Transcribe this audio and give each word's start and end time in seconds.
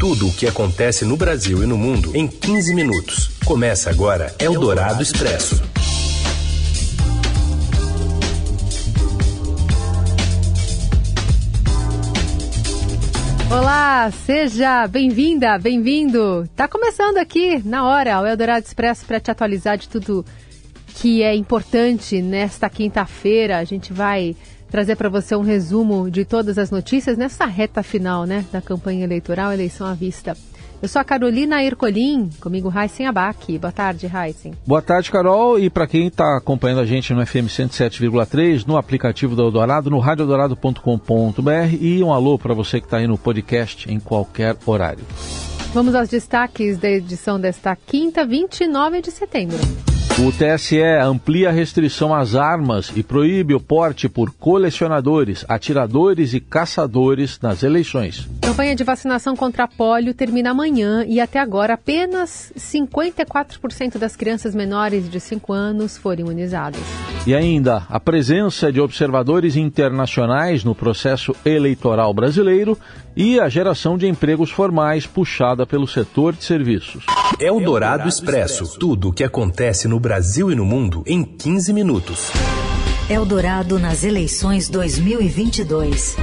Tudo 0.00 0.28
o 0.28 0.32
que 0.32 0.46
acontece 0.46 1.04
no 1.04 1.14
Brasil 1.14 1.62
e 1.62 1.66
no 1.66 1.76
mundo 1.76 2.16
em 2.16 2.26
15 2.26 2.74
minutos. 2.74 3.32
Começa 3.44 3.90
agora 3.90 4.34
Eldorado 4.38 5.02
Expresso. 5.02 5.62
Olá, 13.50 14.10
seja 14.24 14.86
bem-vinda, 14.86 15.58
bem-vindo. 15.58 16.48
Tá 16.56 16.66
começando 16.66 17.18
aqui 17.18 17.60
na 17.62 17.86
hora 17.86 18.22
o 18.22 18.26
Eldorado 18.26 18.64
Expresso 18.64 19.04
para 19.04 19.20
te 19.20 19.30
atualizar 19.30 19.76
de 19.76 19.86
tudo 19.86 20.24
que 20.94 21.22
é 21.22 21.34
importante 21.34 22.22
nesta 22.22 22.70
quinta-feira. 22.70 23.58
A 23.58 23.64
gente 23.64 23.92
vai 23.92 24.34
trazer 24.70 24.96
para 24.96 25.08
você 25.08 25.34
um 25.34 25.42
resumo 25.42 26.10
de 26.10 26.24
todas 26.24 26.56
as 26.56 26.70
notícias 26.70 27.18
nessa 27.18 27.44
reta 27.44 27.82
final 27.82 28.24
né, 28.24 28.44
da 28.52 28.62
campanha 28.62 29.04
eleitoral, 29.04 29.52
eleição 29.52 29.86
à 29.86 29.94
vista. 29.94 30.36
Eu 30.82 30.88
sou 30.88 30.98
a 30.98 31.04
Carolina 31.04 31.62
Ercolim, 31.62 32.30
comigo 32.40 32.70
Raíssen 32.70 33.06
Abac. 33.06 33.58
Boa 33.58 33.70
tarde, 33.70 34.06
Raíssen. 34.06 34.54
Boa 34.66 34.80
tarde, 34.80 35.10
Carol. 35.10 35.58
E 35.58 35.68
para 35.68 35.86
quem 35.86 36.06
está 36.06 36.38
acompanhando 36.38 36.80
a 36.80 36.86
gente 36.86 37.12
no 37.12 37.24
FM 37.26 37.48
107,3, 37.48 38.66
no 38.66 38.78
aplicativo 38.78 39.36
do 39.36 39.42
Eldorado, 39.42 39.90
no 39.90 39.98
radioeldorado.com.br 39.98 41.76
e 41.78 42.02
um 42.02 42.10
alô 42.10 42.38
para 42.38 42.54
você 42.54 42.80
que 42.80 42.86
está 42.86 42.96
aí 42.96 43.06
no 43.06 43.18
podcast 43.18 43.92
em 43.92 44.00
qualquer 44.00 44.56
horário. 44.64 45.04
Vamos 45.74 45.94
aos 45.94 46.08
destaques 46.08 46.78
da 46.78 46.88
edição 46.88 47.38
desta 47.38 47.76
quinta, 47.76 48.24
29 48.24 49.02
de 49.02 49.10
setembro. 49.10 49.58
O 50.22 50.30
TSE 50.30 50.82
amplia 51.02 51.48
a 51.48 51.52
restrição 51.52 52.14
às 52.14 52.34
armas 52.34 52.92
e 52.94 53.02
proíbe 53.02 53.54
o 53.54 53.60
porte 53.60 54.06
por 54.06 54.30
colecionadores, 54.30 55.46
atiradores 55.48 56.34
e 56.34 56.40
caçadores 56.40 57.40
nas 57.40 57.62
eleições. 57.62 58.28
A 58.42 58.48
campanha 58.48 58.76
de 58.76 58.84
vacinação 58.84 59.34
contra 59.34 59.64
a 59.64 59.68
polio 59.68 60.12
termina 60.12 60.50
amanhã 60.50 61.06
e 61.08 61.20
até 61.20 61.38
agora 61.38 61.72
apenas 61.72 62.52
54% 62.54 63.96
das 63.96 64.14
crianças 64.14 64.54
menores 64.54 65.08
de 65.08 65.18
5 65.18 65.54
anos 65.54 65.96
foram 65.96 66.20
imunizadas. 66.20 66.82
E 67.26 67.34
ainda 67.34 67.84
a 67.88 67.98
presença 67.98 68.70
de 68.70 68.78
observadores 68.78 69.56
internacionais 69.56 70.64
no 70.64 70.74
processo 70.74 71.34
eleitoral 71.46 72.12
brasileiro 72.12 72.76
e 73.16 73.38
a 73.40 73.48
geração 73.48 73.98
de 73.98 74.06
empregos 74.06 74.50
formais 74.50 75.06
puxada 75.06 75.66
pelo 75.66 75.86
setor 75.86 76.34
de 76.34 76.44
serviços. 76.44 77.04
É 77.38 77.50
o 77.50 77.60
Dourado 77.60 78.08
Expresso. 78.08 78.78
Tudo 78.78 79.08
o 79.08 79.12
que 79.12 79.24
acontece 79.24 79.88
no 79.88 79.98
Brasil 79.98 80.50
e 80.50 80.54
no 80.54 80.64
mundo 80.64 81.02
em 81.06 81.24
15 81.24 81.72
minutos. 81.72 82.30
Eldorado 83.08 83.78
nas 83.78 84.04
eleições 84.04 84.68
2022. 84.68 86.16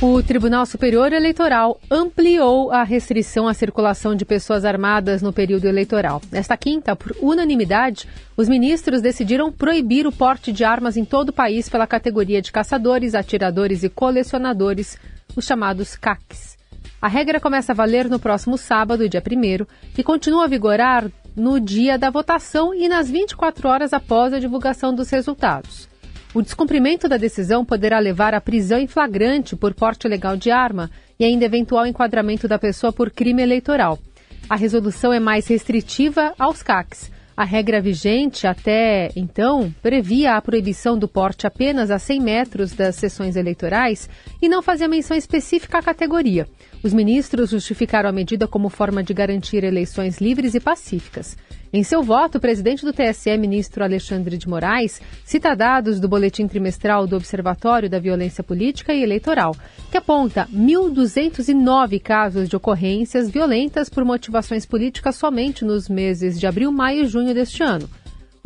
O 0.00 0.22
Tribunal 0.22 0.66
Superior 0.66 1.10
Eleitoral 1.10 1.80
ampliou 1.90 2.70
a 2.70 2.82
restrição 2.82 3.48
à 3.48 3.54
circulação 3.54 4.14
de 4.14 4.26
pessoas 4.26 4.62
armadas 4.62 5.22
no 5.22 5.32
período 5.32 5.64
eleitoral. 5.64 6.20
Nesta 6.30 6.54
quinta, 6.54 6.94
por 6.94 7.16
unanimidade, 7.18 8.06
os 8.36 8.46
ministros 8.46 9.00
decidiram 9.00 9.50
proibir 9.50 10.06
o 10.06 10.12
porte 10.12 10.52
de 10.52 10.64
armas 10.64 10.98
em 10.98 11.04
todo 11.04 11.30
o 11.30 11.32
país 11.32 11.70
pela 11.70 11.86
categoria 11.86 12.42
de 12.42 12.52
caçadores, 12.52 13.14
atiradores 13.14 13.84
e 13.84 13.88
colecionadores, 13.88 14.98
os 15.34 15.46
chamados 15.46 15.96
CACs. 15.96 16.58
A 17.00 17.08
regra 17.08 17.40
começa 17.40 17.72
a 17.72 17.74
valer 17.74 18.06
no 18.10 18.20
próximo 18.20 18.58
sábado, 18.58 19.08
dia 19.08 19.22
1 19.22 19.66
e 19.96 20.02
continua 20.02 20.44
a 20.44 20.48
vigorar 20.48 21.10
no 21.34 21.58
dia 21.58 21.98
da 21.98 22.10
votação 22.10 22.74
e 22.74 22.86
nas 22.86 23.10
24 23.10 23.66
horas 23.66 23.94
após 23.94 24.34
a 24.34 24.38
divulgação 24.38 24.94
dos 24.94 25.08
resultados. 25.08 25.88
O 26.36 26.42
descumprimento 26.42 27.08
da 27.08 27.16
decisão 27.16 27.64
poderá 27.64 27.98
levar 27.98 28.34
à 28.34 28.40
prisão 28.42 28.78
em 28.78 28.86
flagrante 28.86 29.56
por 29.56 29.72
porte 29.72 30.06
ilegal 30.06 30.36
de 30.36 30.50
arma 30.50 30.90
e 31.18 31.24
ainda 31.24 31.46
eventual 31.46 31.86
enquadramento 31.86 32.46
da 32.46 32.58
pessoa 32.58 32.92
por 32.92 33.10
crime 33.10 33.42
eleitoral. 33.42 33.98
A 34.46 34.54
resolução 34.54 35.14
é 35.14 35.18
mais 35.18 35.46
restritiva 35.46 36.34
aos 36.38 36.62
CACs. 36.62 37.10
A 37.34 37.42
regra 37.42 37.80
vigente 37.80 38.46
até 38.46 39.10
então 39.16 39.74
previa 39.80 40.34
a 40.36 40.42
proibição 40.42 40.98
do 40.98 41.08
porte 41.08 41.46
apenas 41.46 41.90
a 41.90 41.98
100 41.98 42.20
metros 42.20 42.72
das 42.72 42.96
sessões 42.96 43.34
eleitorais 43.34 44.06
e 44.42 44.46
não 44.46 44.60
fazia 44.60 44.88
menção 44.88 45.16
específica 45.16 45.78
à 45.78 45.82
categoria. 45.82 46.46
Os 46.86 46.94
ministros 46.94 47.50
justificaram 47.50 48.08
a 48.08 48.12
medida 48.12 48.46
como 48.46 48.68
forma 48.68 49.02
de 49.02 49.12
garantir 49.12 49.64
eleições 49.64 50.20
livres 50.20 50.54
e 50.54 50.60
pacíficas. 50.60 51.36
Em 51.72 51.82
seu 51.82 52.00
voto, 52.00 52.38
o 52.38 52.40
presidente 52.40 52.84
do 52.84 52.92
TSE, 52.92 53.36
ministro 53.36 53.82
Alexandre 53.82 54.38
de 54.38 54.48
Moraes, 54.48 55.02
cita 55.24 55.56
dados 55.56 55.98
do 55.98 56.08
boletim 56.08 56.46
trimestral 56.46 57.04
do 57.04 57.16
Observatório 57.16 57.90
da 57.90 57.98
Violência 57.98 58.44
Política 58.44 58.94
e 58.94 59.02
Eleitoral, 59.02 59.56
que 59.90 59.98
aponta 59.98 60.46
1.209 60.54 62.00
casos 62.00 62.48
de 62.48 62.54
ocorrências 62.54 63.28
violentas 63.28 63.88
por 63.88 64.04
motivações 64.04 64.64
políticas 64.64 65.16
somente 65.16 65.64
nos 65.64 65.88
meses 65.88 66.38
de 66.38 66.46
abril, 66.46 66.70
maio 66.70 67.02
e 67.02 67.08
junho 67.08 67.34
deste 67.34 67.64
ano. 67.64 67.90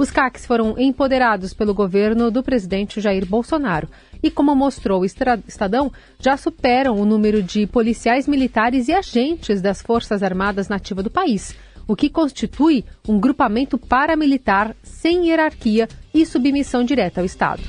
Os 0.00 0.10
CACs 0.10 0.46
foram 0.46 0.78
empoderados 0.78 1.52
pelo 1.52 1.74
governo 1.74 2.30
do 2.30 2.42
presidente 2.42 3.02
Jair 3.02 3.26
Bolsonaro 3.26 3.86
e, 4.22 4.30
como 4.30 4.56
mostrou 4.56 5.02
o 5.02 5.04
Estadão, 5.04 5.92
já 6.18 6.38
superam 6.38 6.98
o 6.98 7.04
número 7.04 7.42
de 7.42 7.66
policiais 7.66 8.26
militares 8.26 8.88
e 8.88 8.94
agentes 8.94 9.60
das 9.60 9.82
Forças 9.82 10.22
Armadas 10.22 10.70
nativa 10.70 11.02
do 11.02 11.10
país 11.10 11.54
o 11.86 11.96
que 11.96 12.08
constitui 12.08 12.84
um 13.08 13.18
grupamento 13.18 13.76
paramilitar 13.76 14.76
sem 14.80 15.26
hierarquia 15.26 15.88
e 16.14 16.24
submissão 16.24 16.84
direta 16.84 17.20
ao 17.20 17.24
Estado. 17.24 17.60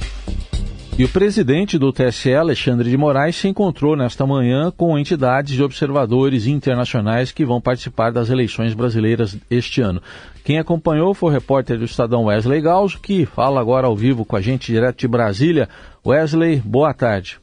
E 1.01 1.03
o 1.03 1.09
presidente 1.09 1.79
do 1.79 1.91
TSE, 1.91 2.31
Alexandre 2.31 2.87
de 2.87 2.95
Moraes, 2.95 3.35
se 3.35 3.47
encontrou 3.47 3.95
nesta 3.95 4.23
manhã 4.23 4.69
com 4.69 4.99
entidades 4.99 5.55
de 5.55 5.63
observadores 5.63 6.45
internacionais 6.45 7.31
que 7.31 7.43
vão 7.43 7.59
participar 7.59 8.11
das 8.11 8.29
eleições 8.29 8.75
brasileiras 8.75 9.35
este 9.49 9.81
ano. 9.81 9.99
Quem 10.43 10.59
acompanhou 10.59 11.15
foi 11.15 11.31
o 11.31 11.33
repórter 11.33 11.79
do 11.79 11.85
Estadão 11.85 12.25
Wesley 12.25 12.61
Galzo, 12.61 13.01
que 13.01 13.25
fala 13.25 13.59
agora 13.59 13.87
ao 13.87 13.95
vivo 13.95 14.23
com 14.23 14.35
a 14.35 14.41
gente 14.41 14.71
direto 14.71 14.99
de 14.99 15.07
Brasília. 15.07 15.67
Wesley, 16.05 16.57
boa 16.59 16.93
tarde. 16.93 17.39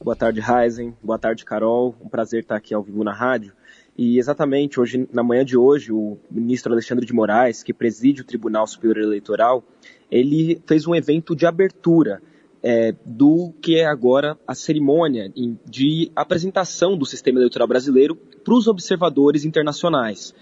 Boa 0.00 0.14
tarde, 0.14 0.40
Heisen. 0.40 0.94
Boa 1.02 1.18
tarde, 1.18 1.44
Carol. 1.44 1.96
Um 2.00 2.08
prazer 2.08 2.42
estar 2.42 2.54
aqui 2.54 2.72
ao 2.72 2.82
vivo 2.84 3.02
na 3.02 3.12
rádio. 3.12 3.52
E 3.98 4.20
exatamente 4.20 4.78
hoje, 4.78 5.08
na 5.12 5.24
manhã 5.24 5.44
de 5.44 5.56
hoje, 5.56 5.90
o 5.90 6.16
ministro 6.30 6.72
Alexandre 6.72 7.04
de 7.04 7.12
Moraes, 7.12 7.64
que 7.64 7.74
preside 7.74 8.20
o 8.20 8.24
Tribunal 8.24 8.68
Superior 8.68 8.98
Eleitoral, 8.98 9.64
ele 10.08 10.62
fez 10.64 10.86
um 10.86 10.94
evento 10.94 11.34
de 11.34 11.44
abertura 11.44 12.22
é, 12.62 12.94
do 13.04 13.52
que 13.60 13.76
é 13.76 13.86
agora 13.86 14.38
a 14.46 14.54
cerimônia 14.54 15.32
de 15.68 16.10
apresentação 16.14 16.96
do 16.96 17.04
sistema 17.04 17.38
eleitoral 17.38 17.66
brasileiro 17.66 18.14
para 18.14 18.54
os 18.54 18.68
observadores 18.68 19.44
internacionais. 19.44 20.34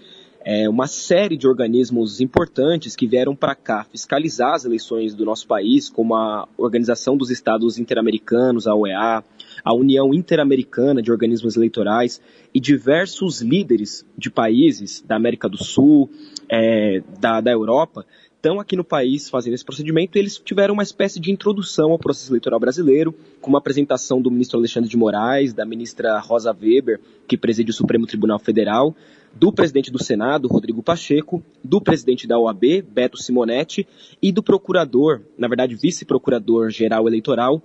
É 0.43 0.67
uma 0.67 0.87
série 0.87 1.37
de 1.37 1.47
organismos 1.47 2.19
importantes 2.19 2.95
que 2.95 3.05
vieram 3.05 3.35
para 3.35 3.53
cá 3.53 3.83
fiscalizar 3.83 4.55
as 4.55 4.65
eleições 4.65 5.13
do 5.13 5.23
nosso 5.23 5.45
país, 5.45 5.87
como 5.87 6.15
a 6.15 6.47
Organização 6.57 7.15
dos 7.15 7.29
Estados 7.29 7.77
Interamericanos, 7.77 8.65
a 8.65 8.73
OEA, 8.73 9.23
a 9.63 9.73
União 9.75 10.11
Interamericana 10.11 10.99
de 10.99 11.11
Organismos 11.11 11.55
Eleitorais 11.55 12.19
e 12.51 12.59
diversos 12.59 13.41
líderes 13.41 14.03
de 14.17 14.31
países 14.31 15.03
da 15.05 15.15
América 15.15 15.47
do 15.47 15.63
Sul, 15.63 16.09
é, 16.49 17.03
da, 17.19 17.39
da 17.39 17.51
Europa, 17.51 18.03
estão 18.41 18.59
aqui 18.59 18.75
no 18.75 18.83
país 18.83 19.29
fazendo 19.29 19.53
esse 19.53 19.63
procedimento 19.63 20.17
eles 20.17 20.39
tiveram 20.39 20.73
uma 20.73 20.81
espécie 20.81 21.19
de 21.19 21.31
introdução 21.31 21.91
ao 21.91 21.99
processo 21.99 22.31
eleitoral 22.31 22.59
brasileiro, 22.59 23.13
com 23.39 23.51
uma 23.51 23.59
apresentação 23.59 24.19
do 24.19 24.31
ministro 24.31 24.57
Alexandre 24.57 24.89
de 24.89 24.97
Moraes, 24.97 25.53
da 25.53 25.63
ministra 25.63 26.17
Rosa 26.19 26.51
Weber, 26.51 26.99
que 27.27 27.37
preside 27.37 27.69
o 27.69 27.73
Supremo 27.73 28.07
Tribunal 28.07 28.39
Federal, 28.39 28.95
do 29.31 29.53
presidente 29.53 29.91
do 29.91 30.03
Senado, 30.03 30.47
Rodrigo 30.47 30.81
Pacheco, 30.81 31.43
do 31.63 31.79
presidente 31.79 32.27
da 32.27 32.39
OAB, 32.39 32.81
Beto 32.81 33.21
Simonetti, 33.21 33.87
e 34.19 34.31
do 34.31 34.41
procurador, 34.41 35.21
na 35.37 35.47
verdade 35.47 35.75
vice-procurador-geral 35.75 37.07
eleitoral, 37.07 37.61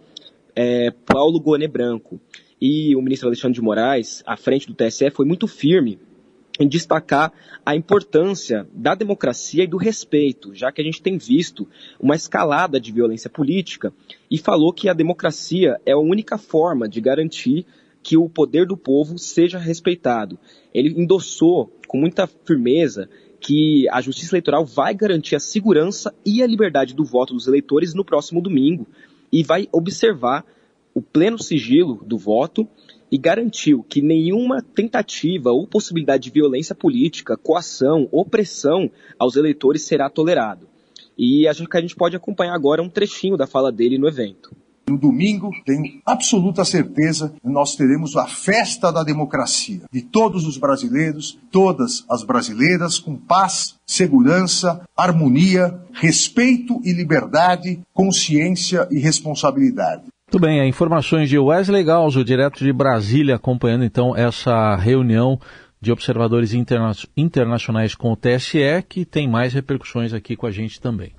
é, 0.55 0.91
Paulo 0.91 1.41
Gone 1.41 1.67
Branco. 1.67 2.21
E 2.61 2.95
o 2.95 3.01
ministro 3.01 3.29
Alexandre 3.29 3.55
de 3.55 3.63
Moraes, 3.63 4.23
à 4.27 4.37
frente 4.37 4.67
do 4.67 4.75
TSE, 4.75 5.11
foi 5.11 5.25
muito 5.25 5.47
firme 5.47 5.99
em 6.59 6.69
destacar 6.69 7.33
a 7.65 7.77
importância 7.77 8.67
da 8.73 8.95
democracia 8.95 9.65
e 9.65 9.67
do 9.67 9.77
respeito, 9.77 10.55
já 10.55 10.73
que 10.73 10.81
a 10.81 10.85
gente 10.85 11.03
tem 11.03 11.19
visto 11.19 11.69
uma 12.01 12.15
escalada 12.15 12.81
de 12.81 12.93
violência 12.93 13.29
política, 13.29 13.93
e 14.31 14.39
falou 14.39 14.73
que 14.73 14.89
a 14.89 14.95
democracia 14.95 15.81
é 15.85 15.93
a 15.93 15.99
única 15.99 16.39
forma 16.39 16.89
de 16.89 17.01
garantir 17.01 17.67
que 18.03 18.17
o 18.17 18.29
poder 18.29 18.67
do 18.67 18.77
povo 18.77 19.19
seja 19.19 19.59
respeitado. 19.59 20.39
Ele 20.73 20.95
endossou 21.01 21.73
com 21.89 21.99
muita 21.99 22.27
firmeza 22.27 23.09
que 23.41 23.89
a 23.91 24.01
justiça 24.01 24.35
eleitoral 24.35 24.65
vai 24.65 24.95
garantir 24.95 25.37
a 25.37 25.41
segurança 25.41 26.15
e 26.25 26.43
a 26.43 26.47
liberdade 26.47 26.95
do 26.95 27.05
voto 27.05 27.35
dos 27.35 27.47
eleitores 27.47 27.95
no 27.95 28.05
próximo 28.05 28.41
domingo, 28.41 28.87
e 29.33 29.43
vai 29.43 29.69
observar 29.73 30.45
o 30.95 31.03
pleno 31.03 31.39
sigilo 31.39 32.03
do 32.07 32.17
voto 32.17 32.67
e 33.11 33.19
garantiu 33.19 33.83
que 33.83 34.03
nenhuma 34.03 34.63
tentativa 34.63 35.51
ou 35.51 35.67
possibilidade 35.67 36.25
de 36.25 36.31
violência 36.31 36.75
política, 36.75 37.37
coação, 37.37 38.09
opressão 38.11 38.91
aos 39.19 39.37
eleitores 39.37 39.83
será 39.87 40.11
tolerado. 40.11 40.69
E 41.17 41.49
acho 41.49 41.67
que 41.67 41.77
a 41.77 41.81
gente 41.81 41.97
pode 41.97 42.17
acompanhar 42.17 42.55
agora 42.55 42.83
um 42.83 42.91
trechinho 42.91 43.37
da 43.37 43.47
fala 43.47 43.73
dele 43.73 43.99
no 43.99 44.09
evento. 44.09 44.55
No 44.89 44.97
domingo, 44.97 45.51
tenho 45.65 46.01
absoluta 46.07 46.65
certeza 46.65 47.35
nós 47.43 47.75
teremos 47.75 48.17
a 48.17 48.29
festa 48.29 48.93
da 48.93 49.03
democracia 49.03 49.83
de 49.91 50.01
todos 50.01 50.47
os 50.47 50.57
brasileiros, 50.57 51.37
todas 51.51 52.05
as 52.09 52.23
brasileiras, 52.23 52.97
com 52.97 53.17
paz, 53.17 53.75
segurança, 53.85 54.81
harmonia, 54.97 55.81
respeito 55.93 56.81
e 56.85 56.93
liberdade, 56.93 57.81
consciência 57.93 58.87
e 58.89 59.01
responsabilidade. 59.01 60.05
Muito 60.29 60.45
bem, 60.45 60.69
informações 60.69 61.29
de 61.29 61.39
Wesley 61.39 61.85
Galzo, 61.85 62.25
direto 62.25 62.65
de 62.65 62.73
Brasília, 62.73 63.37
acompanhando 63.37 63.85
então 63.85 64.15
essa 64.17 64.75
reunião 64.75 65.39
de 65.81 65.93
observadores 65.93 66.53
interna 66.53 66.91
internacionais 67.17 67.95
com 67.95 68.11
o 68.11 68.17
TSE, 68.17 68.83
que 68.89 69.05
tem 69.05 69.29
mais 69.29 69.55
repercussões 69.55 70.13
aqui 70.13 70.35
com 70.35 70.49
a 70.49 70.51
gente 70.51 70.81
também. 70.81 71.13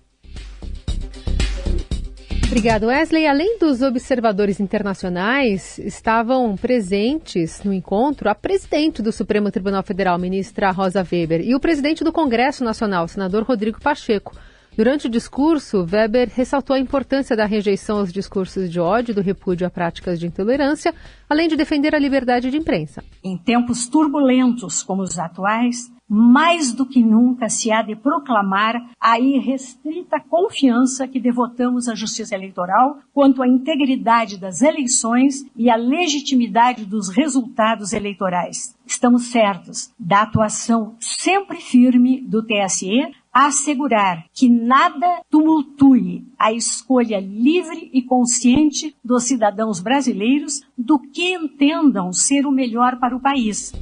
Obrigado, 2.48 2.88
Wesley. 2.88 3.26
Além 3.26 3.58
dos 3.58 3.82
observadores 3.82 4.60
internacionais, 4.60 5.80
estavam 5.80 6.58
presentes 6.58 7.64
no 7.64 7.72
encontro 7.72 8.30
a 8.30 8.36
presidente 8.36 9.02
do 9.02 9.14
Supremo 9.14 9.50
Tribunal 9.50 9.84
Federal, 9.84 10.20
ministra 10.20 10.70
Rosa 10.72 11.00
Weber, 11.10 11.40
e 11.40 11.56
o 11.56 11.62
presidente 11.62 12.04
do 12.04 12.12
Congresso 12.12 12.62
Nacional, 12.62 13.08
senador 13.08 13.44
Rodrigo 13.44 13.80
Pacheco. 13.80 14.36
Durante 14.78 15.08
o 15.08 15.10
discurso, 15.10 15.88
Weber 15.92 16.30
ressaltou 16.32 16.76
a 16.76 16.80
importância 16.80 17.36
da 17.36 17.48
rejeição 17.48 17.98
aos 17.98 18.14
discursos 18.14 18.70
de 18.70 18.80
ódio, 18.80 19.16
do 19.16 19.22
repúdio 19.22 19.66
a 19.66 19.72
práticas 19.72 20.20
de 20.20 20.28
intolerância, 20.28 20.94
além 21.28 21.48
de 21.48 21.56
defender 21.56 21.96
a 21.96 22.00
liberdade 22.00 22.52
de 22.52 22.58
imprensa. 22.58 23.04
Em 23.24 23.36
tempos 23.36 23.88
turbulentos 23.88 24.84
como 24.84 25.02
os 25.02 25.18
atuais, 25.18 25.92
mais 26.08 26.72
do 26.72 26.86
que 26.86 27.04
nunca 27.04 27.50
se 27.50 27.72
há 27.72 27.82
de 27.82 27.96
proclamar 27.96 28.76
a 29.02 29.20
irrestrita 29.20 30.22
confiança 30.22 31.08
que 31.08 31.20
devotamos 31.20 31.90
à 31.90 31.96
justiça 31.96 32.36
eleitoral 32.36 33.00
quanto 33.12 33.42
à 33.42 33.48
integridade 33.48 34.40
das 34.40 34.62
eleições 34.62 35.44
e 35.56 35.70
à 35.72 35.76
legitimidade 35.76 36.86
dos 36.86 37.10
resultados 37.10 37.94
eleitorais. 37.94 38.78
Estamos 38.86 39.26
certos 39.32 39.92
da 40.00 40.22
atuação 40.22 40.96
sempre 41.00 41.58
firme 41.58 42.22
do 42.22 42.42
TSE 42.42 43.12
assegurar 43.46 44.26
que 44.34 44.50
nada 44.50 45.22
tumultue 45.30 46.26
a 46.40 46.52
escolha 46.52 47.20
livre 47.20 47.90
e 47.94 48.02
consciente 48.02 48.96
dos 49.04 49.26
cidadãos 49.26 49.80
brasileiros 49.80 50.62
do 50.76 50.98
que 50.98 51.36
entendam 51.36 52.12
ser 52.12 52.48
o 52.48 52.52
melhor 52.52 53.00
para 53.00 53.16
o 53.16 53.22
país. 53.22 53.74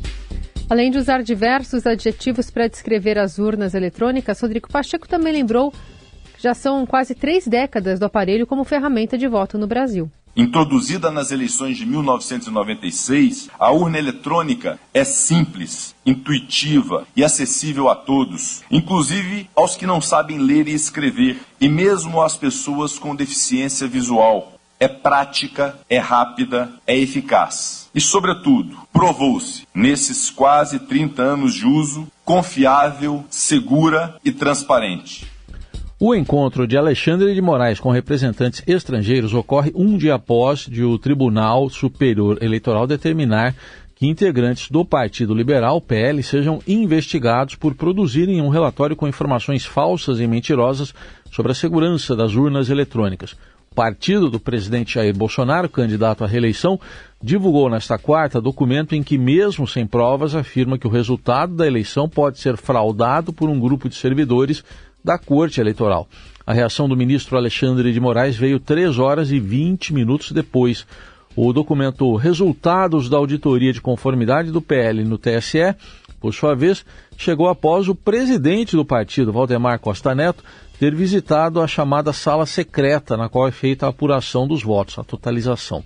Além 0.69 0.91
de 0.91 0.97
usar 0.97 1.23
diversos 1.23 1.85
adjetivos 1.85 2.49
para 2.49 2.67
descrever 2.67 3.17
as 3.17 3.37
urnas 3.37 3.73
eletrônicas, 3.73 4.41
Rodrigo 4.41 4.67
Pacheco 4.67 5.07
também 5.07 5.31
lembrou 5.31 5.71
já 6.45 6.53
são 6.53 6.85
quase 6.85 7.15
três 7.15 7.47
décadas 7.47 7.99
do 7.99 8.05
aparelho 8.05 8.45
como 8.45 8.63
ferramenta 8.63 9.17
de 9.17 9.27
voto 9.27 9.57
no 9.57 9.65
Brasil. 9.65 10.11
Introduzida 10.37 11.09
nas 11.09 11.31
eleições 11.31 11.75
de 11.75 11.87
1996, 11.87 13.49
a 13.57 13.71
urna 13.71 13.97
eletrônica 13.97 14.77
é 14.93 15.03
simples, 15.03 15.95
intuitiva 16.05 17.07
e 17.15 17.23
acessível 17.23 17.89
a 17.89 17.95
todos, 17.95 18.61
inclusive 18.69 19.49
aos 19.55 19.75
que 19.75 19.87
não 19.87 19.99
sabem 19.99 20.37
ler 20.37 20.67
e 20.67 20.73
escrever, 20.75 21.39
e 21.59 21.67
mesmo 21.67 22.21
às 22.21 22.37
pessoas 22.37 22.99
com 22.99 23.15
deficiência 23.15 23.87
visual. 23.87 24.53
É 24.79 24.87
prática, 24.87 25.79
é 25.89 25.97
rápida, 25.97 26.69
é 26.85 26.95
eficaz. 26.95 27.89
E, 27.95 28.01
sobretudo, 28.01 28.77
provou-se, 28.93 29.65
nesses 29.73 30.29
quase 30.29 30.77
30 30.79 31.23
anos 31.23 31.55
de 31.55 31.65
uso, 31.65 32.07
confiável, 32.23 33.25
segura 33.31 34.17
e 34.23 34.31
transparente. 34.31 35.33
O 35.97 36.13
encontro 36.13 36.67
de 36.67 36.75
Alexandre 36.75 37.33
de 37.33 37.41
Moraes 37.41 37.79
com 37.79 37.89
representantes 37.89 38.61
estrangeiros 38.67 39.33
ocorre 39.33 39.71
um 39.73 39.97
dia 39.97 40.15
após 40.15 40.65
de 40.65 40.83
o 40.83 40.99
Tribunal 40.99 41.69
Superior 41.69 42.37
Eleitoral 42.41 42.85
determinar 42.85 43.55
que 43.95 44.05
integrantes 44.05 44.69
do 44.69 44.83
Partido 44.83 45.33
Liberal, 45.33 45.79
PL, 45.79 46.21
sejam 46.21 46.61
investigados 46.67 47.55
por 47.55 47.75
produzirem 47.75 48.41
um 48.41 48.49
relatório 48.49 48.93
com 48.93 49.07
informações 49.07 49.63
falsas 49.63 50.19
e 50.19 50.27
mentirosas 50.27 50.93
sobre 51.31 51.53
a 51.53 51.55
segurança 51.55 52.13
das 52.13 52.35
urnas 52.35 52.69
eletrônicas. 52.69 53.31
O 53.71 53.75
partido 53.75 54.29
do 54.29 54.39
presidente 54.39 54.95
Jair 54.95 55.15
Bolsonaro, 55.15 55.69
candidato 55.69 56.25
à 56.25 56.27
reeleição, 56.27 56.77
divulgou 57.23 57.69
nesta 57.69 57.97
quarta 57.97 58.41
documento 58.41 58.95
em 58.95 59.01
que, 59.01 59.17
mesmo 59.17 59.65
sem 59.65 59.87
provas, 59.87 60.35
afirma 60.35 60.77
que 60.77 60.87
o 60.87 60.91
resultado 60.91 61.55
da 61.55 61.65
eleição 61.65 62.09
pode 62.09 62.39
ser 62.39 62.57
fraudado 62.57 63.31
por 63.31 63.49
um 63.49 63.57
grupo 63.57 63.87
de 63.87 63.95
servidores 63.95 64.61
da 65.05 65.19
Corte 65.19 65.61
Eleitoral. 65.61 66.07
A 66.47 66.51
reação 66.51 66.89
do 66.89 66.97
ministro 66.97 67.37
Alexandre 67.37 67.93
de 67.93 67.99
Moraes 67.99 68.35
veio 68.35 68.59
3 68.59 68.97
horas 68.97 69.31
e 69.31 69.39
20 69.39 69.93
minutos 69.93 70.31
depois. 70.31 70.85
O 71.35 71.53
documento 71.53 72.15
Resultados 72.15 73.07
da 73.07 73.17
Auditoria 73.17 73.71
de 73.71 73.81
Conformidade 73.81 74.51
do 74.51 74.61
PL 74.61 75.03
no 75.03 75.19
TSE, 75.19 75.75
por 76.19 76.33
sua 76.33 76.55
vez, 76.55 76.83
chegou 77.17 77.47
após 77.47 77.87
o 77.87 77.93
presidente 77.93 78.75
do 78.75 78.83
partido, 78.83 79.31
Valdemar 79.31 79.79
Costa 79.79 80.15
Neto, 80.15 80.43
ter 80.79 80.95
visitado 80.95 81.61
a 81.61 81.67
chamada 81.67 82.11
sala 82.11 82.47
secreta, 82.47 83.15
na 83.15 83.29
qual 83.29 83.47
é 83.47 83.51
feita 83.51 83.85
a 83.85 83.89
apuração 83.89 84.47
dos 84.47 84.63
votos, 84.63 84.97
a 84.97 85.03
totalização. 85.03 85.83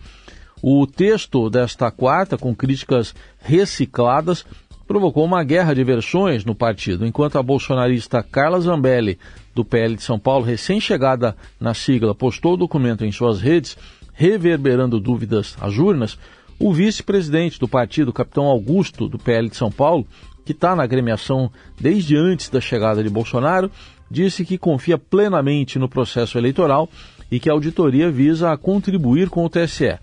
O 0.61 0.87
texto 0.87 1.49
desta 1.49 1.91
quarta, 1.91 2.37
com 2.37 2.55
críticas 2.55 3.13
recicladas, 3.41 4.45
provocou 4.89 5.23
uma 5.23 5.43
guerra 5.43 5.75
de 5.75 5.83
versões 5.83 6.43
no 6.43 6.55
partido, 6.55 7.05
enquanto 7.05 7.37
a 7.37 7.43
bolsonarista 7.43 8.23
Carla 8.23 8.59
Zambelli, 8.59 9.19
do 9.53 9.63
PL 9.63 9.95
de 9.95 10.01
São 10.01 10.17
Paulo, 10.17 10.43
recém-chegada 10.43 11.37
na 11.59 11.75
sigla, 11.75 12.15
postou 12.15 12.55
o 12.55 12.57
documento 12.57 13.05
em 13.05 13.11
suas 13.11 13.39
redes, 13.39 13.77
reverberando 14.11 14.99
dúvidas 14.99 15.55
às 15.61 15.77
urnas, 15.77 16.17
o 16.57 16.73
vice-presidente 16.73 17.59
do 17.59 17.67
partido, 17.67 18.11
capitão 18.11 18.45
Augusto, 18.45 19.07
do 19.07 19.19
PL 19.19 19.47
de 19.47 19.57
São 19.57 19.71
Paulo, 19.71 20.07
que 20.43 20.53
está 20.53 20.75
na 20.75 20.81
agremiação 20.81 21.51
desde 21.79 22.17
antes 22.17 22.49
da 22.49 22.59
chegada 22.59 23.03
de 23.03 23.11
Bolsonaro, 23.11 23.69
disse 24.09 24.43
que 24.43 24.57
confia 24.57 24.97
plenamente 24.97 25.77
no 25.77 25.87
processo 25.87 26.35
eleitoral 26.35 26.89
e 27.29 27.39
que 27.39 27.47
a 27.47 27.53
auditoria 27.53 28.09
visa 28.09 28.57
contribuir 28.57 29.29
com 29.29 29.45
o 29.45 29.49
TSE. 29.49 29.99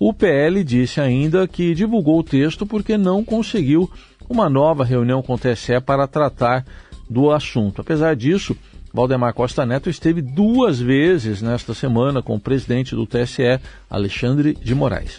O 0.00 0.14
PL 0.14 0.62
disse 0.62 1.00
ainda 1.00 1.48
que 1.48 1.74
divulgou 1.74 2.20
o 2.20 2.22
texto 2.22 2.64
porque 2.64 2.96
não 2.96 3.24
conseguiu 3.24 3.90
uma 4.28 4.48
nova 4.48 4.84
reunião 4.84 5.22
com 5.22 5.34
o 5.34 5.38
TSE 5.38 5.80
para 5.80 6.06
tratar 6.06 6.64
do 7.08 7.30
assunto. 7.30 7.80
Apesar 7.80 8.14
disso, 8.14 8.56
Valdemar 8.92 9.32
Costa 9.34 9.64
Neto 9.64 9.88
esteve 9.88 10.20
duas 10.20 10.80
vezes 10.80 11.42
nesta 11.42 11.74
semana 11.74 12.22
com 12.22 12.34
o 12.34 12.40
presidente 12.40 12.94
do 12.94 13.06
TSE, 13.06 13.60
Alexandre 13.88 14.54
de 14.54 14.74
Moraes. 14.74 15.16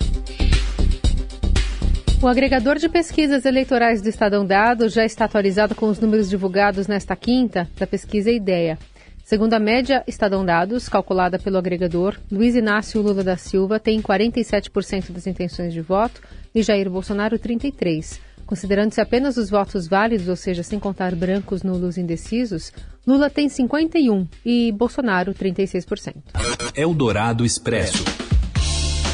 O 2.22 2.28
agregador 2.28 2.78
de 2.78 2.90
pesquisas 2.90 3.46
eleitorais 3.46 4.01
do 4.01 4.10
Estadão 4.10 4.46
Dados 4.46 4.92
já 4.92 5.06
está 5.06 5.25
atualizado 5.25 5.74
com 5.74 5.88
os 5.88 6.00
números 6.00 6.30
divulgados 6.30 6.86
nesta 6.86 7.16
quinta 7.16 7.70
da 7.78 7.88
pesquisa 7.88 8.30
Ideia. 8.30 8.78
Segundo 9.24 9.54
a 9.54 9.60
média 9.60 10.04
Estadão 10.06 10.44
Dados, 10.44 10.89
calculada 10.89 11.39
pelo 11.39 11.58
agregador, 11.58 12.18
Luiz 12.32 12.56
Inácio 12.56 13.01
Lula 13.01 13.24
da 13.24 13.38
Silva 13.38 13.80
tem 13.80 14.01
47% 14.01 15.12
das 15.12 15.28
intenções 15.28 15.72
de 15.72 15.82
voto 15.82 16.20
e 16.54 16.62
Jair 16.62 16.89
Bolsonaro 16.89 17.39
33%. 17.39 18.28
Considerando-se 18.50 19.00
apenas 19.00 19.38
os 19.38 19.48
votos 19.48 19.88
válidos, 19.88 20.27
ou 20.27 20.36
seja, 20.36 20.63
sem 20.63 20.79
contar 20.79 21.13
brancos, 21.13 21.62
nulos 21.62 21.98
e 21.98 22.01
indecisos, 22.01 22.74
Lula 23.06 23.29
tem 23.29 23.48
51 23.48 24.27
e 24.44 24.72
Bolsonaro 24.72 25.36
36%. 25.36 26.15
Eldorado 26.75 27.46
Expresso. 27.46 28.03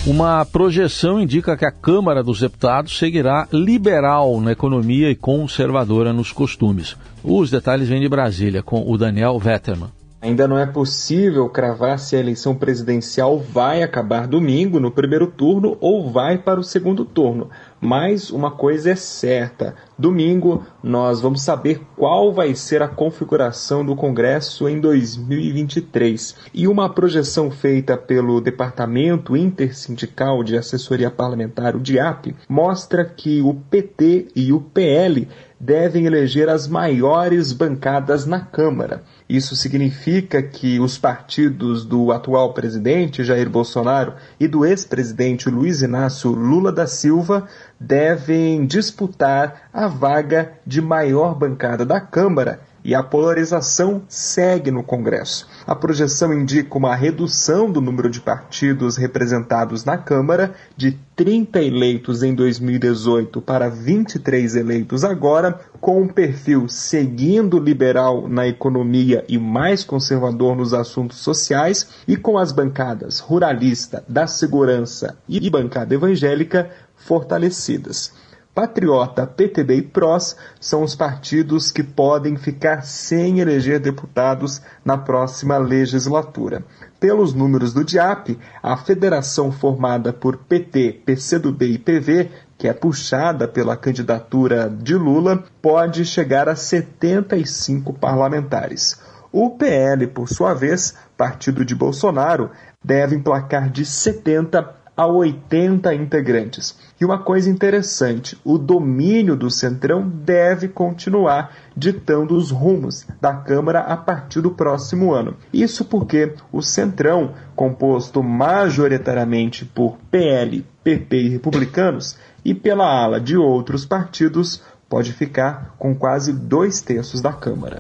Uma 0.08 0.46
projeção 0.46 1.20
indica 1.20 1.58
que 1.58 1.66
a 1.66 1.72
Câmara 1.72 2.24
dos 2.24 2.40
Deputados 2.40 2.98
seguirá 2.98 3.46
liberal 3.52 4.40
na 4.40 4.54
economia 4.54 5.12
e 5.12 5.16
conservadora 5.18 6.14
nos 6.14 6.32
costumes. 6.32 6.96
Os 7.22 7.52
detalhes 7.52 7.90
vêm 7.90 8.00
de 8.00 8.08
Brasília 8.08 8.64
com 8.64 8.90
o 8.90 8.98
Daniel 8.98 9.38
Vetterman. 9.38 9.92
Ainda 10.26 10.48
não 10.48 10.58
é 10.58 10.66
possível 10.66 11.48
cravar 11.50 12.00
se 12.00 12.16
a 12.16 12.20
eleição 12.20 12.56
presidencial 12.56 13.38
vai 13.38 13.84
acabar 13.84 14.26
domingo 14.26 14.80
no 14.80 14.90
primeiro 14.90 15.28
turno 15.28 15.78
ou 15.80 16.10
vai 16.10 16.36
para 16.36 16.60
o 16.60 16.64
segundo 16.64 17.06
turno. 17.06 17.52
Mas 17.86 18.32
uma 18.32 18.50
coisa 18.50 18.90
é 18.90 18.96
certa: 18.96 19.76
domingo 19.96 20.66
nós 20.82 21.22
vamos 21.22 21.44
saber 21.44 21.82
qual 21.96 22.34
vai 22.34 22.56
ser 22.56 22.82
a 22.82 22.88
configuração 22.88 23.86
do 23.86 23.96
Congresso 23.96 24.68
em 24.68 24.80
2023. 24.80 26.36
E 26.52 26.68
uma 26.68 26.90
projeção 26.90 27.52
feita 27.52 27.96
pelo 27.96 28.42
Departamento 28.42 29.38
Intersindical 29.38 30.44
de 30.44 30.58
Assessoria 30.58 31.12
Parlamentar, 31.12 31.76
o 31.76 31.80
DIAP, 31.80 32.36
mostra 32.50 33.06
que 33.06 33.40
o 33.44 33.54
PT 33.54 34.30
e 34.36 34.52
o 34.52 34.60
PL 34.60 35.28
devem 35.60 36.06
eleger 36.06 36.50
as 36.50 36.68
maiores 36.68 37.54
bancadas 37.54 38.26
na 38.26 38.40
Câmara. 38.40 39.04
Isso 39.28 39.56
significa 39.56 40.42
que 40.42 40.80
os 40.80 40.98
partidos 40.98 41.86
do 41.86 42.12
atual 42.12 42.54
presidente 42.54 43.24
Jair 43.24 43.50
Bolsonaro 43.50 44.14
e 44.40 44.48
do 44.48 44.66
ex-presidente 44.66 45.50
Luiz 45.50 45.82
Inácio 45.82 46.32
Lula 46.32 46.72
da 46.72 46.86
Silva 46.86 47.48
devem 47.80 48.66
disputar 48.66 49.70
a 49.74 49.88
vaga 49.88 50.54
de 50.66 50.82
maior 50.82 51.34
bancada 51.34 51.86
da 51.86 52.00
Câmara 52.00 52.60
e 52.86 52.94
a 52.94 53.02
polarização 53.02 54.04
segue 54.08 54.70
no 54.70 54.84
Congresso. 54.84 55.48
A 55.66 55.76
projeção 55.76 56.32
indica 56.32 56.78
uma 56.78 56.96
redução 56.96 57.70
do 57.70 57.82
número 57.82 58.12
de 58.12 58.22
partidos 58.22 58.96
representados 58.96 59.84
na 59.84 59.98
Câmara 59.98 60.54
de 60.78 60.92
30 61.16 61.64
eleitos 61.64 62.22
em 62.22 62.36
2018 62.36 63.42
para 63.42 63.70
23 63.70 64.56
eleitos 64.56 65.04
agora, 65.04 65.60
com 65.82 66.04
um 66.04 66.08
perfil 66.08 66.70
seguindo 66.70 67.58
liberal 67.58 68.28
na 68.28 68.48
economia 68.48 69.26
e 69.28 69.40
mais 69.40 69.84
conservador 69.84 70.56
nos 70.56 70.72
assuntos 70.72 71.18
sociais, 71.18 71.90
e 72.08 72.16
com 72.16 72.38
as 72.38 72.52
bancadas 72.52 73.20
ruralista, 73.20 74.04
da 74.08 74.28
segurança 74.28 75.18
e 75.28 75.50
bancada 75.50 75.96
evangélica 75.96 76.70
fortalecidas. 76.96 78.14
Patriota, 78.56 79.28
PTB 79.28 79.76
e 79.76 79.82
PROS 79.82 80.38
são 80.62 80.82
os 80.82 80.96
partidos 80.96 81.72
que 81.72 81.84
podem 81.84 82.38
ficar 82.38 82.84
sem 82.84 83.42
eleger 83.42 83.82
deputados 83.82 84.62
na 84.84 84.98
próxima 84.98 85.58
legislatura. 85.58 86.64
Pelos 86.98 87.34
números 87.34 87.74
do 87.74 87.84
DIAP, 87.84 88.40
a 88.64 88.78
federação 88.78 89.52
formada 89.52 90.14
por 90.14 90.38
PT, 90.38 91.02
PCdoB 91.06 91.66
e 91.66 91.78
PV, 91.78 92.32
que 92.58 92.70
é 92.70 92.74
puxada 92.74 93.46
pela 93.46 93.76
candidatura 93.76 94.70
de 94.70 94.96
Lula, 94.96 95.44
pode 95.62 96.06
chegar 96.06 96.48
a 96.48 96.56
75 96.56 97.92
parlamentares. 97.92 98.98
O 99.34 99.50
PL, 99.50 100.08
por 100.08 100.30
sua 100.30 100.54
vez, 100.54 100.96
partido 101.18 101.66
de 101.66 101.76
Bolsonaro, 101.76 102.52
deve 102.82 103.18
emplacar 103.18 103.70
de 103.70 103.86
70 103.86 104.74
a 104.96 105.08
80 105.08 105.94
integrantes. 105.94 106.85
E 107.00 107.04
uma 107.04 107.20
coisa 107.20 107.50
interessante, 107.50 108.38
o 108.44 108.58
domínio 108.58 109.36
do 109.36 109.52
Centrão 109.52 110.08
deve 110.08 110.70
continuar 110.70 111.54
ditando 111.76 112.38
os 112.38 112.52
rumos 112.52 113.06
da 113.20 113.34
Câmara 113.34 113.82
a 113.82 113.98
partir 113.98 114.40
do 114.40 114.52
próximo 114.52 115.14
ano. 115.14 115.36
Isso 115.52 115.84
porque 115.84 116.34
o 116.54 116.62
Centrão, 116.62 117.34
composto 117.54 118.24
majoritariamente 118.24 119.66
por 119.66 119.98
PL, 120.10 120.66
PP 120.84 121.18
e 121.18 121.30
republicanos, 121.30 122.16
e 122.46 122.54
pela 122.54 122.86
ala 122.86 123.20
de 123.20 123.36
outros 123.36 123.86
partidos, 123.86 124.62
pode 124.88 125.12
ficar 125.12 125.76
com 125.78 125.94
quase 125.94 126.32
dois 126.32 126.80
terços 126.80 127.20
da 127.20 127.34
Câmara. 127.34 127.80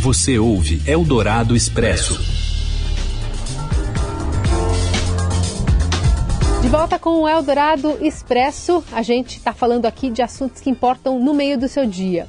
Você 0.00 0.38
ouve 0.38 0.82
Eldorado 0.86 1.56
Expresso. 1.56 2.37
De 6.68 6.72
volta 6.72 6.98
com 6.98 7.22
o 7.22 7.26
Eldorado 7.26 7.96
Expresso, 8.04 8.84
a 8.92 9.00
gente 9.00 9.38
está 9.38 9.54
falando 9.54 9.86
aqui 9.86 10.10
de 10.10 10.20
assuntos 10.20 10.60
que 10.60 10.68
importam 10.68 11.18
no 11.18 11.32
meio 11.32 11.56
do 11.56 11.66
seu 11.66 11.86
dia. 11.86 12.28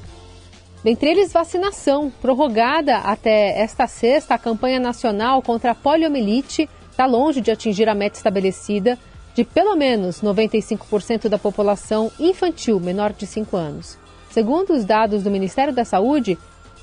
Dentre 0.82 1.10
eles, 1.10 1.30
vacinação. 1.30 2.10
Prorrogada 2.22 2.96
até 2.96 3.60
esta 3.60 3.86
sexta, 3.86 4.32
a 4.32 4.38
campanha 4.38 4.80
nacional 4.80 5.42
contra 5.42 5.72
a 5.72 5.74
poliomielite 5.74 6.70
está 6.90 7.04
longe 7.04 7.42
de 7.42 7.50
atingir 7.50 7.86
a 7.86 7.94
meta 7.94 8.16
estabelecida 8.16 8.98
de 9.34 9.44
pelo 9.44 9.76
menos 9.76 10.22
95% 10.22 11.28
da 11.28 11.38
população 11.38 12.10
infantil 12.18 12.80
menor 12.80 13.12
de 13.12 13.26
5 13.26 13.54
anos. 13.58 13.98
Segundo 14.30 14.72
os 14.72 14.86
dados 14.86 15.22
do 15.22 15.30
Ministério 15.30 15.74
da 15.74 15.84
Saúde, 15.84 16.38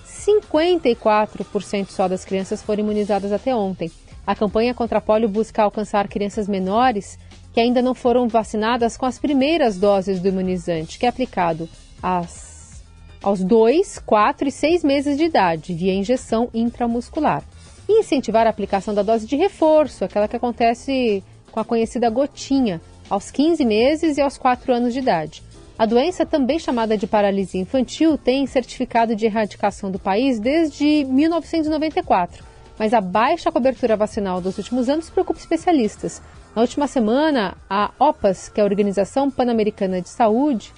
54% 0.06 1.88
só 1.90 2.08
das 2.08 2.24
crianças 2.24 2.62
foram 2.62 2.84
imunizadas 2.84 3.32
até 3.32 3.56
ontem. 3.56 3.92
A 4.28 4.36
campanha 4.36 4.76
contra 4.76 5.00
a 5.00 5.02
polio 5.02 5.28
busca 5.28 5.64
alcançar 5.64 6.08
crianças 6.08 6.48
menores 6.48 7.18
que 7.58 7.62
ainda 7.62 7.82
não 7.82 7.96
foram 7.96 8.28
vacinadas 8.28 8.96
com 8.98 9.08
as 9.08 9.18
primeiras 9.18 9.80
doses 9.80 10.20
do 10.20 10.28
imunizante, 10.28 11.00
que 11.00 11.08
é 11.08 11.10
aplicado 11.10 11.68
às, 12.04 12.84
aos 13.20 13.44
2, 13.44 13.98
4 13.98 14.48
e 14.48 14.52
6 14.52 14.84
meses 14.84 15.18
de 15.18 15.24
idade, 15.24 15.74
via 15.74 15.92
injeção 15.92 16.52
intramuscular. 16.54 17.44
E 17.90 18.00
incentivar 18.00 18.46
a 18.46 18.52
aplicação 18.52 18.94
da 18.94 19.02
dose 19.02 19.26
de 19.26 19.36
reforço, 19.36 20.06
aquela 20.06 20.28
que 20.28 20.36
acontece 20.36 21.24
com 21.52 21.60
a 21.60 21.66
conhecida 21.66 22.12
gotinha, 22.12 22.80
aos 23.10 23.32
15 23.32 23.66
meses 23.66 24.18
e 24.20 24.22
aos 24.22 24.38
4 24.38 24.72
anos 24.72 24.94
de 24.94 25.00
idade. 25.00 25.42
A 25.80 25.88
doença, 25.88 26.28
também 26.28 26.60
chamada 26.60 26.96
de 26.96 27.08
paralisia 27.08 27.60
infantil, 27.60 28.20
tem 28.20 28.46
certificado 28.46 29.16
de 29.16 29.26
erradicação 29.26 29.90
do 29.90 29.98
país 29.98 30.40
desde 30.40 31.06
1994, 31.06 32.46
mas 32.78 32.94
a 32.94 33.02
baixa 33.02 33.52
cobertura 33.52 33.98
vacinal 33.98 34.40
dos 34.40 34.60
últimos 34.60 34.88
anos 34.88 35.10
preocupa 35.10 35.40
especialistas. 35.40 36.22
Na 36.58 36.64
última 36.64 36.88
semana, 36.88 37.56
a 37.70 37.92
OPAS, 38.00 38.50
que 38.50 38.60
é 38.60 38.64
a 38.64 38.66
Organização 38.66 39.30
Pan-Americana 39.30 40.02
de 40.02 40.10
Saúde, 40.10 40.74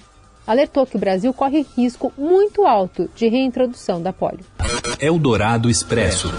alertou 0.46 0.84
que 0.84 0.96
o 0.96 1.00
Brasil 1.00 1.32
corre 1.32 1.66
risco 1.74 2.12
muito 2.18 2.66
alto 2.66 3.08
de 3.16 3.26
reintrodução 3.28 4.02
da 4.02 4.12
polio. 4.12 4.44
Eldorado 5.00 5.70
Expresso. 5.70 6.30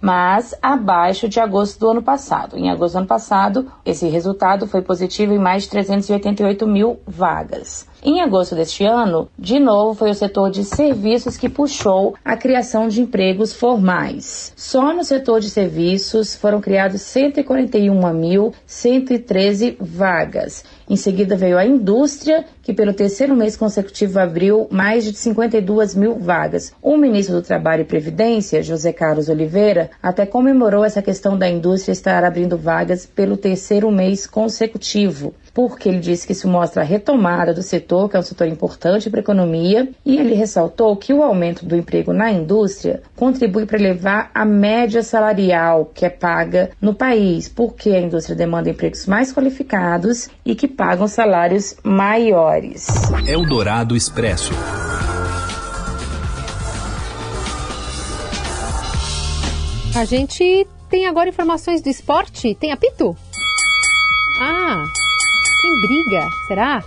mas 0.00 0.54
abaixo 0.62 1.28
de 1.28 1.38
agosto 1.40 1.78
do 1.78 1.90
ano 1.90 2.02
passado. 2.02 2.56
Em 2.56 2.70
agosto 2.70 2.94
do 2.94 2.98
ano 2.98 3.06
passado, 3.06 3.70
esse 3.84 4.08
resultado 4.08 4.66
foi 4.66 4.82
positivo 4.82 5.32
em 5.32 5.38
mais 5.38 5.64
de 5.64 5.70
388 5.70 6.66
mil 6.66 6.98
vagas. 7.06 7.86
Em 8.02 8.20
agosto 8.20 8.54
deste 8.54 8.84
ano, 8.84 9.28
de 9.38 9.58
novo 9.58 9.94
foi 9.94 10.10
o 10.10 10.14
setor 10.14 10.50
de 10.50 10.64
serviços 10.64 11.36
que 11.36 11.48
puxou 11.48 12.14
a 12.24 12.36
criação 12.36 12.88
de 12.88 13.00
empregos 13.00 13.52
formais. 13.52 14.52
Só 14.54 14.92
no 14.92 15.02
setor 15.02 15.40
de 15.40 15.50
serviços 15.50 16.36
foram 16.36 16.60
criados 16.60 17.00
141.113 17.00 19.76
vagas. 19.80 20.62
Em 20.88 20.94
seguida 20.94 21.36
veio 21.36 21.58
a 21.58 21.66
indústria, 21.66 22.44
que 22.62 22.72
pelo 22.72 22.92
terceiro 22.92 23.34
mês 23.34 23.56
consecutivo 23.56 24.20
abriu 24.20 24.68
mais 24.70 25.04
de 25.04 25.16
52 25.16 25.96
mil 25.96 26.14
vagas. 26.14 26.72
O 26.80 26.96
ministro 26.96 27.34
do 27.34 27.42
Trabalho 27.42 27.82
e 27.82 27.84
Previdência, 27.84 28.62
José 28.62 28.92
Carlos 28.92 29.28
Oliveira, 29.28 29.90
até 30.00 30.24
comemorou 30.24 30.84
essa 30.84 31.02
questão 31.02 31.36
da 31.36 31.48
indústria 31.48 31.92
estar 31.92 32.22
abrindo 32.22 32.56
vagas 32.56 33.04
pelo 33.04 33.36
terceiro 33.36 33.90
mês 33.90 34.28
consecutivo 34.28 35.34
porque 35.56 35.88
ele 35.88 36.00
disse 36.00 36.26
que 36.26 36.34
isso 36.34 36.46
mostra 36.46 36.82
a 36.82 36.84
retomada 36.84 37.54
do 37.54 37.62
setor, 37.62 38.10
que 38.10 38.16
é 38.16 38.18
um 38.18 38.22
setor 38.22 38.46
importante 38.46 39.08
para 39.08 39.20
a 39.20 39.22
economia, 39.22 39.88
e 40.04 40.18
ele 40.18 40.34
ressaltou 40.34 40.94
que 40.98 41.14
o 41.14 41.22
aumento 41.22 41.64
do 41.64 41.74
emprego 41.74 42.12
na 42.12 42.30
indústria 42.30 43.02
contribui 43.16 43.64
para 43.64 43.78
elevar 43.78 44.30
a 44.34 44.44
média 44.44 45.02
salarial 45.02 45.90
que 45.94 46.04
é 46.04 46.10
paga 46.10 46.72
no 46.78 46.94
país, 46.94 47.48
porque 47.48 47.88
a 47.88 48.00
indústria 48.02 48.36
demanda 48.36 48.68
empregos 48.68 49.06
mais 49.06 49.32
qualificados 49.32 50.28
e 50.44 50.54
que 50.54 50.68
pagam 50.68 51.08
salários 51.08 51.74
maiores. 51.82 52.86
Eldorado 53.26 53.96
Expresso. 53.96 54.52
A 59.96 60.04
gente 60.04 60.66
tem 60.90 61.06
agora 61.06 61.30
informações 61.30 61.80
do 61.80 61.88
esporte. 61.88 62.54
Tem 62.54 62.72
apito? 62.72 63.16
Ah, 64.38 64.84
tem 65.62 65.80
briga, 65.80 66.28
será? 66.46 66.84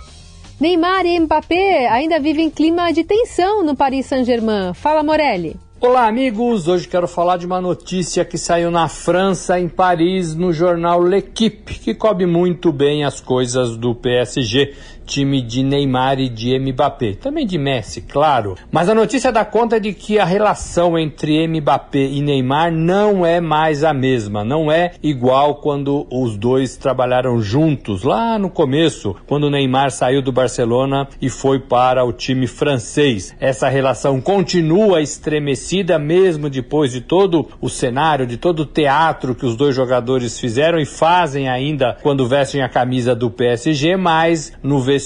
Neymar 0.60 1.06
e 1.06 1.18
Mbappé 1.18 1.88
ainda 1.88 2.20
vivem 2.20 2.50
clima 2.50 2.92
de 2.92 3.02
tensão 3.02 3.64
no 3.64 3.74
Paris 3.74 4.06
Saint-Germain. 4.06 4.74
Fala, 4.74 5.02
Morelli. 5.02 5.56
Olá, 5.80 6.06
amigos! 6.06 6.68
Hoje 6.68 6.86
quero 6.86 7.08
falar 7.08 7.38
de 7.38 7.46
uma 7.46 7.58
notícia 7.58 8.22
que 8.22 8.36
saiu 8.36 8.70
na 8.70 8.86
França, 8.86 9.58
em 9.58 9.66
Paris, 9.66 10.34
no 10.34 10.52
jornal 10.52 11.02
L'Equipe, 11.02 11.78
que 11.78 11.94
cobre 11.94 12.26
muito 12.26 12.70
bem 12.70 13.02
as 13.02 13.18
coisas 13.18 13.78
do 13.78 13.94
PSG 13.94 14.74
time 15.10 15.42
de 15.42 15.64
Neymar 15.64 16.20
e 16.20 16.28
de 16.28 16.56
Mbappé, 16.56 17.14
também 17.14 17.44
de 17.44 17.58
Messi, 17.58 18.00
claro. 18.00 18.54
Mas 18.70 18.88
a 18.88 18.94
notícia 18.94 19.32
dá 19.32 19.44
conta 19.44 19.80
de 19.80 19.92
que 19.92 20.20
a 20.20 20.24
relação 20.24 20.96
entre 20.96 21.48
Mbappé 21.48 22.04
e 22.04 22.22
Neymar 22.22 22.70
não 22.70 23.26
é 23.26 23.40
mais 23.40 23.82
a 23.82 23.92
mesma, 23.92 24.44
não 24.44 24.70
é 24.70 24.92
igual 25.02 25.56
quando 25.56 26.06
os 26.10 26.36
dois 26.36 26.76
trabalharam 26.76 27.42
juntos 27.42 28.04
lá 28.04 28.38
no 28.38 28.48
começo, 28.48 29.16
quando 29.26 29.50
Neymar 29.50 29.90
saiu 29.90 30.22
do 30.22 30.30
Barcelona 30.30 31.08
e 31.20 31.28
foi 31.28 31.58
para 31.58 32.04
o 32.04 32.12
time 32.12 32.46
francês. 32.46 33.34
Essa 33.40 33.68
relação 33.68 34.20
continua 34.20 35.02
estremecida 35.02 35.98
mesmo 35.98 36.48
depois 36.48 36.92
de 36.92 37.00
todo 37.00 37.48
o 37.60 37.68
cenário, 37.68 38.26
de 38.28 38.36
todo 38.36 38.60
o 38.60 38.66
teatro 38.66 39.34
que 39.34 39.44
os 39.44 39.56
dois 39.56 39.74
jogadores 39.74 40.38
fizeram 40.38 40.78
e 40.78 40.86
fazem 40.86 41.48
ainda 41.48 41.96
quando 42.00 42.28
vestem 42.28 42.62
a 42.62 42.68
camisa 42.68 43.12
do 43.12 43.28
PSG, 43.28 43.96
mas 43.96 44.52
no 44.62 44.78
vestiário 44.78 44.99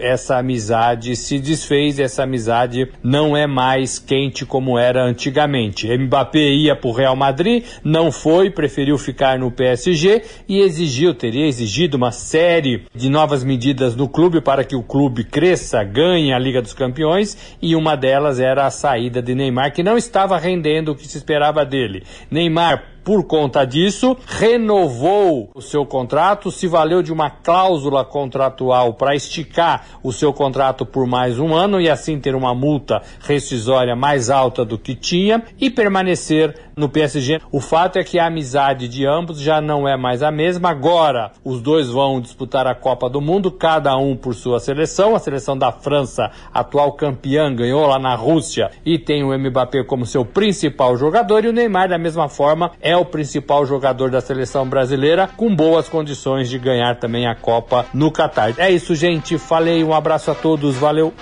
essa 0.00 0.38
amizade 0.38 1.16
se 1.16 1.38
desfez, 1.38 1.98
essa 1.98 2.22
amizade 2.24 2.88
não 3.02 3.36
é 3.36 3.46
mais 3.46 3.98
quente 3.98 4.44
como 4.44 4.78
era 4.78 5.02
antigamente. 5.02 5.86
Mbappé 5.96 6.38
ia 6.38 6.76
para 6.76 6.88
o 6.88 6.92
Real 6.92 7.16
Madrid, 7.16 7.64
não 7.82 8.10
foi, 8.10 8.50
preferiu 8.50 8.98
ficar 8.98 9.38
no 9.38 9.50
PSG 9.50 10.22
e 10.48 10.60
exigiu, 10.60 11.14
teria 11.14 11.46
exigido 11.46 11.96
uma 11.96 12.12
série 12.12 12.84
de 12.94 13.08
novas 13.08 13.44
medidas 13.44 13.94
no 13.94 14.08
clube 14.08 14.40
para 14.40 14.64
que 14.64 14.76
o 14.76 14.82
clube 14.82 15.24
cresça, 15.24 15.82
ganhe 15.82 16.32
a 16.32 16.38
Liga 16.38 16.60
dos 16.60 16.74
Campeões 16.74 17.56
e 17.60 17.74
uma 17.74 17.96
delas 17.96 18.40
era 18.40 18.66
a 18.66 18.70
saída 18.70 19.22
de 19.22 19.34
Neymar, 19.34 19.72
que 19.72 19.82
não 19.82 19.96
estava 19.96 20.38
rendendo 20.38 20.92
o 20.92 20.94
que 20.94 21.06
se 21.06 21.18
esperava 21.18 21.64
dele. 21.64 22.02
Neymar 22.30 22.93
por 23.04 23.24
conta 23.24 23.64
disso, 23.64 24.16
renovou 24.26 25.50
o 25.54 25.60
seu 25.60 25.84
contrato, 25.84 26.50
se 26.50 26.66
valeu 26.66 27.02
de 27.02 27.12
uma 27.12 27.28
cláusula 27.28 28.04
contratual 28.04 28.94
para 28.94 29.14
esticar 29.14 29.84
o 30.02 30.12
seu 30.12 30.32
contrato 30.32 30.86
por 30.86 31.06
mais 31.06 31.38
um 31.38 31.54
ano 31.54 31.80
e 31.80 31.90
assim 31.90 32.18
ter 32.18 32.34
uma 32.34 32.54
multa 32.54 33.02
rescisória 33.20 33.94
mais 33.94 34.30
alta 34.30 34.64
do 34.64 34.78
que 34.78 34.94
tinha 34.94 35.42
e 35.60 35.70
permanecer 35.70 36.72
no 36.76 36.88
PSG. 36.88 37.40
O 37.50 37.60
fato 37.60 37.98
é 37.98 38.04
que 38.04 38.18
a 38.18 38.26
amizade 38.26 38.88
de 38.88 39.06
ambos 39.06 39.40
já 39.40 39.60
não 39.60 39.88
é 39.88 39.96
mais 39.96 40.22
a 40.22 40.30
mesma. 40.30 40.70
Agora, 40.70 41.32
os 41.44 41.60
dois 41.60 41.88
vão 41.88 42.20
disputar 42.20 42.66
a 42.66 42.74
Copa 42.74 43.08
do 43.08 43.20
Mundo, 43.20 43.50
cada 43.50 43.96
um 43.96 44.16
por 44.16 44.34
sua 44.34 44.60
seleção. 44.60 45.14
A 45.14 45.18
seleção 45.18 45.56
da 45.56 45.70
França, 45.72 46.30
atual 46.52 46.92
campeã, 46.92 47.54
ganhou 47.54 47.86
lá 47.86 47.98
na 47.98 48.14
Rússia 48.14 48.70
e 48.84 48.98
tem 48.98 49.22
o 49.22 49.36
Mbappé 49.38 49.84
como 49.84 50.06
seu 50.06 50.24
principal 50.24 50.96
jogador. 50.96 51.44
E 51.44 51.48
o 51.48 51.52
Neymar, 51.52 51.88
da 51.88 51.98
mesma 51.98 52.28
forma, 52.28 52.72
é 52.80 52.96
o 52.96 53.04
principal 53.04 53.64
jogador 53.66 54.10
da 54.10 54.20
seleção 54.20 54.68
brasileira, 54.68 55.28
com 55.36 55.54
boas 55.54 55.88
condições 55.88 56.48
de 56.48 56.58
ganhar 56.58 56.96
também 56.96 57.26
a 57.26 57.34
Copa 57.34 57.86
no 57.92 58.10
Catar. 58.10 58.54
É 58.58 58.70
isso, 58.70 58.94
gente. 58.94 59.38
Falei, 59.38 59.82
um 59.84 59.94
abraço 59.94 60.30
a 60.30 60.34
todos, 60.34 60.76
valeu. 60.76 61.12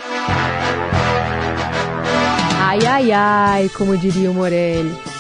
Ai, 2.61 2.78
ai, 2.87 3.12
ai, 3.12 3.71
como 3.76 3.97
diria 3.99 4.30
o 4.30 4.35
Morelli. 4.35 5.12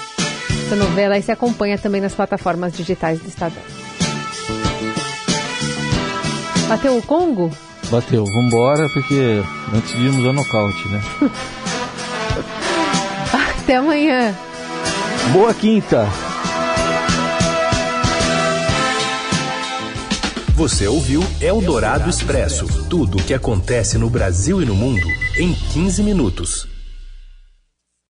Essa 0.72 0.82
novela 0.82 1.16
aí 1.16 1.22
se 1.22 1.30
acompanha 1.30 1.76
também 1.76 2.00
nas 2.00 2.14
plataformas 2.14 2.72
digitais 2.72 3.20
do 3.20 3.28
Estadão. 3.28 3.62
Bateu 6.66 6.96
o 6.96 7.02
Congo? 7.02 7.54
Bateu, 7.90 8.24
vambora, 8.24 8.88
porque 8.88 9.42
antes 9.74 9.92
de 9.92 10.06
irmos 10.06 10.24
ao 10.24 10.32
nocaute, 10.32 10.88
né? 10.88 11.02
Até 13.60 13.76
amanhã. 13.76 14.34
Boa 15.34 15.52
quinta! 15.52 16.08
Você 20.54 20.88
ouviu 20.88 21.22
Eldorado 21.38 22.08
Expresso 22.08 22.66
tudo 22.88 23.18
o 23.18 23.22
que 23.22 23.34
acontece 23.34 23.98
no 23.98 24.08
Brasil 24.08 24.62
e 24.62 24.64
no 24.64 24.74
mundo 24.74 25.06
em 25.36 25.52
15 25.52 26.02
minutos. 26.02 26.71